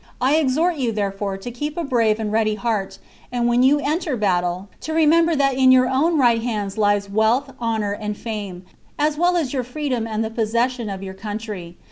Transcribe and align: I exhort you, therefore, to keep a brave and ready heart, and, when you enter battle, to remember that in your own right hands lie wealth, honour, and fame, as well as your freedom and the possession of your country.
I 0.19 0.37
exhort 0.37 0.77
you, 0.77 0.91
therefore, 0.91 1.37
to 1.37 1.51
keep 1.51 1.77
a 1.77 1.83
brave 1.83 2.19
and 2.19 2.31
ready 2.31 2.55
heart, 2.55 2.97
and, 3.31 3.47
when 3.47 3.61
you 3.61 3.79
enter 3.79 4.17
battle, 4.17 4.67
to 4.79 4.93
remember 4.93 5.35
that 5.35 5.53
in 5.53 5.71
your 5.71 5.87
own 5.87 6.17
right 6.17 6.41
hands 6.41 6.75
lie 6.75 6.99
wealth, 7.13 7.53
honour, 7.61 7.91
and 7.93 8.17
fame, 8.17 8.65
as 8.97 9.15
well 9.15 9.37
as 9.37 9.53
your 9.53 9.63
freedom 9.63 10.07
and 10.07 10.25
the 10.25 10.31
possession 10.31 10.89
of 10.89 11.03
your 11.03 11.13
country. 11.13 11.77